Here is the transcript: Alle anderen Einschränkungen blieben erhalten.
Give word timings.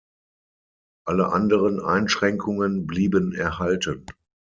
Alle 1.05 1.31
anderen 1.31 1.79
Einschränkungen 1.79 2.87
blieben 2.87 3.33
erhalten. 3.35 4.07